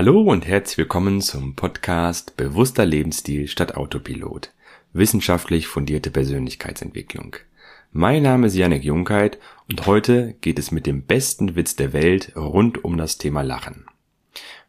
Hallo 0.00 0.20
und 0.20 0.46
herzlich 0.46 0.78
willkommen 0.78 1.20
zum 1.20 1.56
Podcast 1.56 2.36
Bewusster 2.36 2.86
Lebensstil 2.86 3.48
statt 3.48 3.74
Autopilot. 3.74 4.52
Wissenschaftlich 4.92 5.66
fundierte 5.66 6.12
Persönlichkeitsentwicklung. 6.12 7.34
Mein 7.90 8.22
Name 8.22 8.46
ist 8.46 8.54
Janek 8.54 8.84
Junkheit 8.84 9.40
und 9.68 9.86
heute 9.86 10.36
geht 10.40 10.60
es 10.60 10.70
mit 10.70 10.86
dem 10.86 11.02
besten 11.02 11.56
Witz 11.56 11.74
der 11.74 11.92
Welt 11.92 12.30
rund 12.36 12.84
um 12.84 12.96
das 12.96 13.18
Thema 13.18 13.42
Lachen. 13.42 13.86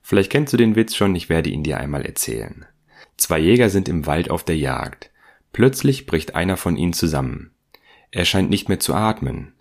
Vielleicht 0.02 0.32
kennst 0.32 0.52
du 0.52 0.58
den 0.58 0.76
Witz 0.76 0.96
schon, 0.96 1.14
ich 1.14 1.30
werde 1.30 1.52
ihn 1.52 1.62
dir 1.62 1.78
einmal 1.78 2.08
erzählen. 2.08 2.66
Zwei 3.16 3.38
Jäger 3.38 3.70
sind 3.70 3.88
im 3.88 4.08
Wald 4.08 4.32
auf 4.32 4.44
der 4.44 4.58
Jagd. 4.58 5.12
Plötzlich 5.54 6.08
bricht 6.08 6.34
einer 6.34 6.58
von 6.58 6.76
ihnen 6.76 6.94
zusammen. 6.94 7.52
Er 8.10 8.26
scheint 8.26 8.50
nicht 8.50 8.68
mehr 8.68 8.80
zu 8.80 8.96
atmen. 8.96 9.54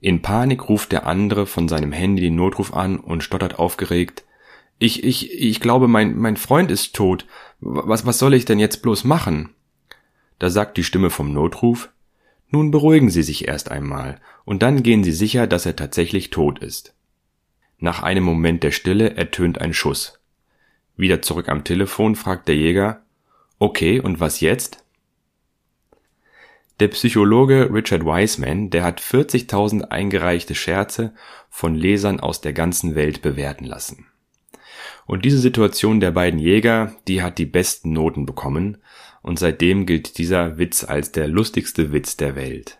In 0.00 0.22
Panik 0.22 0.70
ruft 0.70 0.90
der 0.90 1.06
andere 1.06 1.44
von 1.44 1.68
seinem 1.68 1.92
Handy 1.92 2.22
den 2.22 2.34
Notruf 2.34 2.72
an 2.72 2.98
und 2.98 3.22
stottert 3.22 3.58
aufgeregt, 3.58 4.24
ich, 4.82 5.04
ich, 5.04 5.32
ich 5.40 5.60
glaube, 5.60 5.86
mein, 5.86 6.18
mein 6.18 6.36
Freund 6.36 6.70
ist 6.72 6.96
tot. 6.96 7.26
Was, 7.60 8.04
was 8.04 8.18
soll 8.18 8.34
ich 8.34 8.44
denn 8.44 8.58
jetzt 8.58 8.82
bloß 8.82 9.04
machen? 9.04 9.50
Da 10.40 10.50
sagt 10.50 10.76
die 10.76 10.82
Stimme 10.82 11.10
vom 11.10 11.32
Notruf, 11.32 11.90
nun 12.50 12.72
beruhigen 12.72 13.08
Sie 13.08 13.22
sich 13.22 13.46
erst 13.46 13.70
einmal, 13.70 14.20
und 14.44 14.62
dann 14.62 14.82
gehen 14.82 15.04
Sie 15.04 15.12
sicher, 15.12 15.46
dass 15.46 15.66
er 15.66 15.76
tatsächlich 15.76 16.30
tot 16.30 16.58
ist. 16.58 16.94
Nach 17.78 18.02
einem 18.02 18.24
Moment 18.24 18.64
der 18.64 18.72
Stille 18.72 19.14
ertönt 19.14 19.60
ein 19.60 19.72
Schuss. 19.72 20.18
Wieder 20.96 21.22
zurück 21.22 21.48
am 21.48 21.62
Telefon 21.62 22.16
fragt 22.16 22.48
der 22.48 22.56
Jäger, 22.56 23.02
okay, 23.60 24.00
und 24.00 24.18
was 24.18 24.40
jetzt? 24.40 24.84
Der 26.80 26.88
Psychologe 26.88 27.72
Richard 27.72 28.04
Wiseman, 28.04 28.70
der 28.70 28.82
hat 28.82 29.00
40.000 29.00 29.82
eingereichte 29.82 30.56
Scherze 30.56 31.14
von 31.50 31.76
Lesern 31.76 32.18
aus 32.18 32.40
der 32.40 32.52
ganzen 32.52 32.96
Welt 32.96 33.22
bewerten 33.22 33.64
lassen. 33.64 34.06
Und 35.06 35.24
diese 35.24 35.38
Situation 35.38 36.00
der 36.00 36.12
beiden 36.12 36.38
Jäger, 36.38 36.94
die 37.08 37.22
hat 37.22 37.38
die 37.38 37.46
besten 37.46 37.92
Noten 37.92 38.26
bekommen, 38.26 38.78
und 39.22 39.38
seitdem 39.38 39.86
gilt 39.86 40.18
dieser 40.18 40.58
Witz 40.58 40.84
als 40.84 41.12
der 41.12 41.28
lustigste 41.28 41.92
Witz 41.92 42.16
der 42.16 42.34
Welt. 42.34 42.78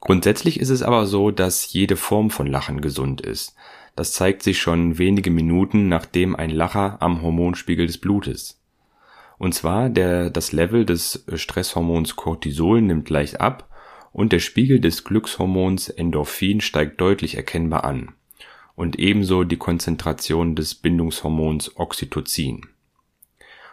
Grundsätzlich 0.00 0.60
ist 0.60 0.70
es 0.70 0.82
aber 0.82 1.06
so, 1.06 1.30
dass 1.30 1.72
jede 1.72 1.96
Form 1.96 2.30
von 2.30 2.46
Lachen 2.46 2.80
gesund 2.80 3.20
ist. 3.20 3.54
Das 3.96 4.12
zeigt 4.12 4.42
sich 4.42 4.58
schon 4.60 4.98
wenige 4.98 5.30
Minuten 5.30 5.88
nachdem 5.88 6.36
ein 6.36 6.50
Lacher 6.50 6.96
am 7.00 7.22
Hormonspiegel 7.22 7.86
des 7.86 7.98
Blutes. 7.98 8.62
Und 9.38 9.54
zwar 9.54 9.90
der, 9.90 10.30
das 10.30 10.52
Level 10.52 10.86
des 10.86 11.24
Stresshormons 11.34 12.16
Cortisol 12.16 12.80
nimmt 12.80 13.10
leicht 13.10 13.40
ab 13.40 13.68
und 14.12 14.32
der 14.32 14.38
Spiegel 14.38 14.80
des 14.80 15.04
Glückshormons 15.04 15.88
Endorphin 15.88 16.60
steigt 16.60 17.00
deutlich 17.00 17.36
erkennbar 17.36 17.84
an 17.84 18.14
und 18.80 18.98
ebenso 18.98 19.44
die 19.44 19.58
Konzentration 19.58 20.56
des 20.56 20.74
Bindungshormons 20.74 21.76
Oxytocin. 21.76 22.62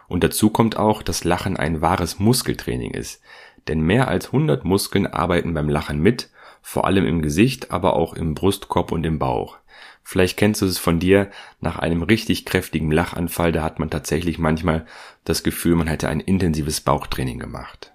Und 0.06 0.22
dazu 0.22 0.50
kommt 0.50 0.76
auch, 0.76 1.02
dass 1.02 1.24
Lachen 1.24 1.56
ein 1.56 1.80
wahres 1.80 2.18
Muskeltraining 2.18 2.90
ist, 2.90 3.22
denn 3.68 3.80
mehr 3.80 4.08
als 4.08 4.26
100 4.26 4.66
Muskeln 4.66 5.06
arbeiten 5.06 5.54
beim 5.54 5.70
Lachen 5.70 6.00
mit, 6.00 6.28
vor 6.60 6.84
allem 6.84 7.06
im 7.06 7.22
Gesicht, 7.22 7.70
aber 7.70 7.96
auch 7.96 8.12
im 8.12 8.34
Brustkorb 8.34 8.92
und 8.92 9.06
im 9.06 9.18
Bauch. 9.18 9.56
Vielleicht 10.02 10.36
kennst 10.36 10.60
du 10.60 10.66
es 10.66 10.76
von 10.76 10.98
dir, 10.98 11.30
nach 11.58 11.78
einem 11.78 12.02
richtig 12.02 12.44
kräftigen 12.44 12.90
Lachanfall, 12.90 13.50
da 13.50 13.62
hat 13.62 13.78
man 13.78 13.88
tatsächlich 13.88 14.38
manchmal 14.38 14.84
das 15.24 15.42
Gefühl, 15.42 15.74
man 15.74 15.86
hätte 15.86 16.10
ein 16.10 16.20
intensives 16.20 16.82
Bauchtraining 16.82 17.38
gemacht. 17.38 17.94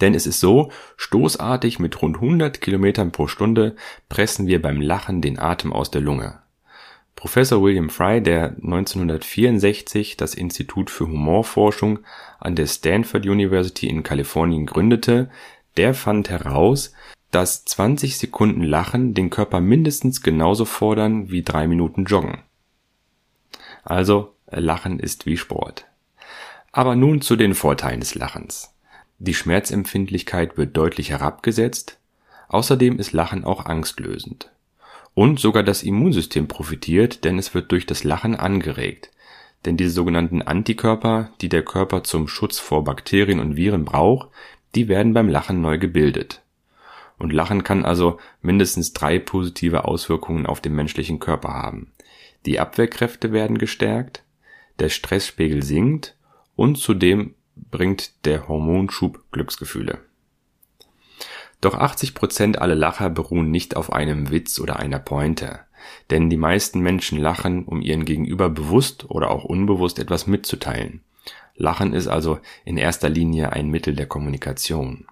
Denn 0.00 0.14
es 0.14 0.26
ist 0.26 0.40
so, 0.40 0.70
stoßartig 0.96 1.78
mit 1.78 2.00
rund 2.00 2.16
100 2.16 2.60
Kilometern 2.60 3.12
pro 3.12 3.26
Stunde 3.26 3.76
pressen 4.08 4.46
wir 4.46 4.62
beim 4.62 4.80
Lachen 4.80 5.20
den 5.20 5.38
Atem 5.38 5.72
aus 5.72 5.90
der 5.90 6.00
Lunge. 6.00 6.40
Professor 7.16 7.62
William 7.62 7.90
Fry, 7.90 8.22
der 8.22 8.56
1964 8.62 10.16
das 10.16 10.34
Institut 10.34 10.88
für 10.88 11.06
Humorforschung 11.06 11.98
an 12.38 12.56
der 12.56 12.66
Stanford 12.66 13.26
University 13.26 13.88
in 13.88 14.02
Kalifornien 14.02 14.64
gründete, 14.64 15.28
der 15.76 15.92
fand 15.92 16.30
heraus, 16.30 16.94
dass 17.30 17.66
20 17.66 18.16
Sekunden 18.16 18.62
Lachen 18.62 19.12
den 19.12 19.28
Körper 19.28 19.60
mindestens 19.60 20.22
genauso 20.22 20.64
fordern 20.64 21.30
wie 21.30 21.42
drei 21.42 21.68
Minuten 21.68 22.04
Joggen. 22.04 22.38
Also, 23.84 24.34
Lachen 24.46 24.98
ist 24.98 25.26
wie 25.26 25.36
Sport. 25.36 25.86
Aber 26.72 26.96
nun 26.96 27.20
zu 27.20 27.36
den 27.36 27.54
Vorteilen 27.54 28.00
des 28.00 28.14
Lachens. 28.14 28.74
Die 29.22 29.34
Schmerzempfindlichkeit 29.34 30.56
wird 30.56 30.74
deutlich 30.78 31.10
herabgesetzt, 31.10 31.98
außerdem 32.48 32.98
ist 32.98 33.12
Lachen 33.12 33.44
auch 33.44 33.66
angstlösend. 33.66 34.50
Und 35.12 35.38
sogar 35.38 35.62
das 35.62 35.82
Immunsystem 35.82 36.48
profitiert, 36.48 37.22
denn 37.24 37.38
es 37.38 37.52
wird 37.52 37.70
durch 37.70 37.84
das 37.84 38.02
Lachen 38.02 38.34
angeregt. 38.34 39.10
Denn 39.66 39.76
diese 39.76 39.90
sogenannten 39.90 40.40
Antikörper, 40.40 41.32
die 41.42 41.50
der 41.50 41.62
Körper 41.62 42.02
zum 42.02 42.28
Schutz 42.28 42.58
vor 42.58 42.82
Bakterien 42.82 43.40
und 43.40 43.56
Viren 43.56 43.84
braucht, 43.84 44.30
die 44.74 44.88
werden 44.88 45.12
beim 45.12 45.28
Lachen 45.28 45.60
neu 45.60 45.76
gebildet. 45.76 46.40
Und 47.18 47.34
Lachen 47.34 47.62
kann 47.62 47.84
also 47.84 48.18
mindestens 48.40 48.94
drei 48.94 49.18
positive 49.18 49.84
Auswirkungen 49.84 50.46
auf 50.46 50.62
den 50.62 50.74
menschlichen 50.74 51.18
Körper 51.18 51.50
haben. 51.50 51.92
Die 52.46 52.58
Abwehrkräfte 52.58 53.32
werden 53.32 53.58
gestärkt, 53.58 54.22
der 54.78 54.88
Stresspegel 54.88 55.62
sinkt 55.62 56.16
und 56.56 56.78
zudem 56.78 57.34
bringt 57.70 58.24
der 58.24 58.48
Hormonschub 58.48 59.24
Glücksgefühle. 59.32 59.98
Doch 61.60 61.74
80 61.74 62.14
Prozent 62.14 62.58
aller 62.60 62.74
Lacher 62.74 63.10
beruhen 63.10 63.50
nicht 63.50 63.76
auf 63.76 63.92
einem 63.92 64.30
Witz 64.30 64.58
oder 64.60 64.78
einer 64.78 64.98
Pointe. 64.98 65.60
Denn 66.10 66.30
die 66.30 66.36
meisten 66.36 66.80
Menschen 66.80 67.18
lachen, 67.18 67.64
um 67.64 67.80
ihren 67.82 68.04
Gegenüber 68.04 68.48
bewusst 68.48 69.10
oder 69.10 69.30
auch 69.30 69.44
unbewusst 69.44 69.98
etwas 69.98 70.26
mitzuteilen. 70.26 71.02
Lachen 71.54 71.92
ist 71.92 72.06
also 72.06 72.38
in 72.64 72.76
erster 72.76 73.08
Linie 73.08 73.52
ein 73.52 73.68
Mittel 73.68 73.94
der 73.94 74.06
Kommunikation. 74.06 75.06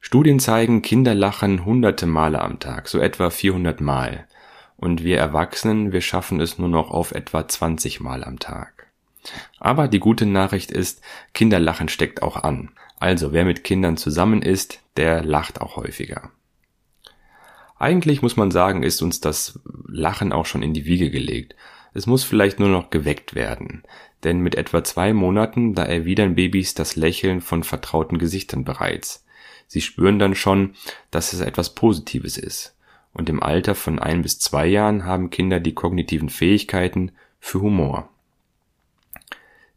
Studien 0.00 0.40
zeigen, 0.40 0.82
Kinder 0.82 1.14
lachen 1.14 1.64
hunderte 1.64 2.06
Male 2.06 2.40
am 2.40 2.58
Tag, 2.60 2.88
so 2.88 2.98
etwa 2.98 3.30
400 3.30 3.80
Mal. 3.80 4.26
Und 4.76 5.02
wir 5.02 5.18
Erwachsenen, 5.18 5.92
wir 5.92 6.00
schaffen 6.00 6.40
es 6.40 6.58
nur 6.58 6.68
noch 6.68 6.90
auf 6.90 7.12
etwa 7.12 7.46
20 7.46 8.00
Mal 8.00 8.22
am 8.22 8.38
Tag. 8.38 8.77
Aber 9.58 9.88
die 9.88 10.00
gute 10.00 10.26
Nachricht 10.26 10.70
ist, 10.70 11.00
Kinderlachen 11.34 11.88
steckt 11.88 12.22
auch 12.22 12.36
an. 12.36 12.70
Also 12.98 13.32
wer 13.32 13.44
mit 13.44 13.64
Kindern 13.64 13.96
zusammen 13.96 14.42
ist, 14.42 14.80
der 14.96 15.22
lacht 15.22 15.60
auch 15.60 15.76
häufiger. 15.76 16.30
Eigentlich 17.78 18.22
muss 18.22 18.36
man 18.36 18.50
sagen, 18.50 18.82
ist 18.82 19.02
uns 19.02 19.20
das 19.20 19.60
Lachen 19.86 20.32
auch 20.32 20.46
schon 20.46 20.62
in 20.62 20.74
die 20.74 20.84
Wiege 20.84 21.10
gelegt. 21.10 21.54
Es 21.94 22.06
muss 22.06 22.24
vielleicht 22.24 22.58
nur 22.58 22.68
noch 22.68 22.90
geweckt 22.90 23.34
werden. 23.34 23.84
Denn 24.24 24.40
mit 24.40 24.56
etwa 24.56 24.82
zwei 24.82 25.12
Monaten, 25.12 25.74
da 25.74 25.84
erwidern 25.84 26.34
Babys 26.34 26.74
das 26.74 26.96
Lächeln 26.96 27.40
von 27.40 27.62
vertrauten 27.62 28.18
Gesichtern 28.18 28.64
bereits. 28.64 29.24
Sie 29.68 29.80
spüren 29.80 30.18
dann 30.18 30.34
schon, 30.34 30.74
dass 31.10 31.32
es 31.32 31.40
etwas 31.40 31.74
Positives 31.74 32.36
ist. 32.36 32.76
Und 33.12 33.28
im 33.28 33.42
Alter 33.42 33.74
von 33.74 33.98
ein 33.98 34.22
bis 34.22 34.38
zwei 34.38 34.66
Jahren 34.66 35.04
haben 35.04 35.30
Kinder 35.30 35.60
die 35.60 35.74
kognitiven 35.74 36.30
Fähigkeiten 36.30 37.12
für 37.38 37.60
Humor. 37.60 38.10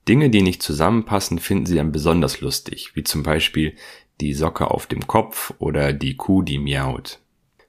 Dinge, 0.08 0.30
die 0.30 0.42
nicht 0.42 0.64
zusammenpassen, 0.64 1.40
finden 1.40 1.66
sie 1.66 1.76
dann 1.76 1.92
besonders 1.92 2.42
lustig, 2.42 2.96
wie 2.96 3.04
zum 3.04 3.24
Beispiel 3.24 3.76
die 4.20 4.34
Socke 4.34 4.72
auf 4.72 4.88
dem 4.88 5.08
Kopf 5.08 5.54
oder 5.60 5.94
die 5.94 6.16
Kuh, 6.16 6.42
die 6.42 6.58
miaut. 6.58 7.20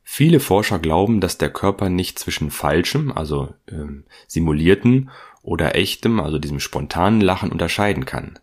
Viele 0.03 0.41
Forscher 0.41 0.78
glauben, 0.78 1.20
dass 1.20 1.38
der 1.38 1.50
Körper 1.50 1.88
nicht 1.88 2.19
zwischen 2.19 2.50
falschem, 2.50 3.12
also 3.12 3.54
ähm, 3.70 4.04
simulierten, 4.26 5.10
oder 5.43 5.75
echtem, 5.75 6.20
also 6.20 6.38
diesem 6.38 6.60
spontanen 6.60 7.20
Lachen 7.20 7.50
unterscheiden 7.50 8.04
kann. 8.04 8.38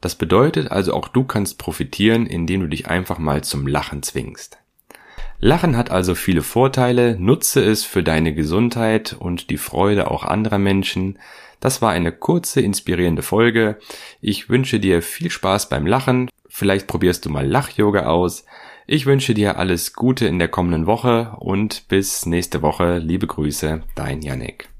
Das 0.00 0.14
bedeutet 0.14 0.70
also 0.70 0.94
auch 0.94 1.08
du 1.08 1.24
kannst 1.24 1.58
profitieren, 1.58 2.26
indem 2.26 2.60
du 2.60 2.66
dich 2.68 2.88
einfach 2.88 3.18
mal 3.18 3.42
zum 3.44 3.66
Lachen 3.66 4.02
zwingst. 4.02 4.58
Lachen 5.44 5.76
hat 5.76 5.90
also 5.90 6.14
viele 6.14 6.44
Vorteile, 6.44 7.16
nutze 7.18 7.64
es 7.64 7.82
für 7.82 8.04
deine 8.04 8.32
Gesundheit 8.32 9.16
und 9.18 9.50
die 9.50 9.56
Freude 9.56 10.08
auch 10.08 10.22
anderer 10.22 10.58
Menschen. 10.58 11.18
Das 11.58 11.82
war 11.82 11.90
eine 11.90 12.12
kurze, 12.12 12.60
inspirierende 12.60 13.22
Folge. 13.22 13.76
Ich 14.20 14.48
wünsche 14.48 14.78
dir 14.78 15.02
viel 15.02 15.30
Spaß 15.30 15.68
beim 15.68 15.84
Lachen. 15.84 16.30
Vielleicht 16.48 16.86
probierst 16.86 17.26
du 17.26 17.30
mal 17.30 17.44
Lach-Yoga 17.44 18.06
aus. 18.06 18.44
Ich 18.86 19.04
wünsche 19.04 19.34
dir 19.34 19.58
alles 19.58 19.94
Gute 19.94 20.28
in 20.28 20.38
der 20.38 20.46
kommenden 20.46 20.86
Woche 20.86 21.34
und 21.40 21.88
bis 21.88 22.24
nächste 22.24 22.62
Woche. 22.62 22.98
Liebe 22.98 23.26
Grüße, 23.26 23.82
dein 23.96 24.22
Yannick. 24.22 24.72